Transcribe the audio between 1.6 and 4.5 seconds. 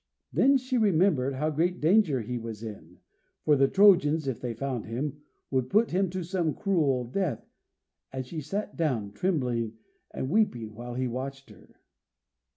danger he was in, for the Trojans, if